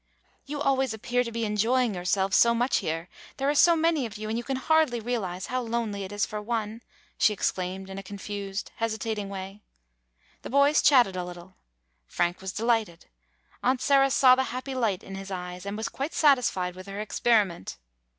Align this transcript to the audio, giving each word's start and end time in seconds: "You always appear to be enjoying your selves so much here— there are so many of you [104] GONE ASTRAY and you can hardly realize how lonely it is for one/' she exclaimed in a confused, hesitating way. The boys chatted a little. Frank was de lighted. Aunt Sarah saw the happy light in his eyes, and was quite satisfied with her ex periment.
"You 0.47 0.59
always 0.59 0.95
appear 0.95 1.23
to 1.23 1.31
be 1.31 1.45
enjoying 1.45 1.93
your 1.93 2.05
selves 2.05 2.35
so 2.35 2.55
much 2.55 2.77
here— 2.77 3.07
there 3.37 3.47
are 3.47 3.53
so 3.53 3.75
many 3.75 4.07
of 4.07 4.17
you 4.17 4.25
[104] 4.29 4.29
GONE 4.29 4.31
ASTRAY 4.31 4.31
and 4.31 4.37
you 4.39 4.43
can 4.43 4.67
hardly 4.67 4.99
realize 4.99 5.45
how 5.45 5.61
lonely 5.61 6.03
it 6.03 6.11
is 6.11 6.25
for 6.25 6.41
one/' 6.41 6.81
she 7.19 7.33
exclaimed 7.33 7.87
in 7.87 7.99
a 7.99 8.01
confused, 8.01 8.71
hesitating 8.77 9.29
way. 9.29 9.61
The 10.41 10.49
boys 10.49 10.81
chatted 10.81 11.15
a 11.15 11.23
little. 11.23 11.53
Frank 12.07 12.41
was 12.41 12.51
de 12.51 12.65
lighted. 12.65 13.05
Aunt 13.61 13.79
Sarah 13.79 14.09
saw 14.09 14.33
the 14.33 14.45
happy 14.45 14.73
light 14.73 15.03
in 15.03 15.13
his 15.13 15.29
eyes, 15.29 15.67
and 15.67 15.77
was 15.77 15.87
quite 15.87 16.15
satisfied 16.15 16.73
with 16.73 16.87
her 16.87 16.99
ex 16.99 17.19
periment. 17.19 17.77